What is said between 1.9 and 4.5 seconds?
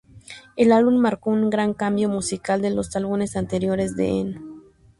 musical de los álbumes anteriores de Eno.